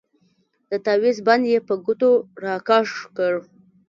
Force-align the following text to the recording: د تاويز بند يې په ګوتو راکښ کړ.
د 0.69 0.71
تاويز 0.85 1.17
بند 1.27 1.43
يې 1.51 1.59
په 1.67 1.73
ګوتو 1.85 2.11
راکښ 2.43 2.91
کړ. 3.17 3.33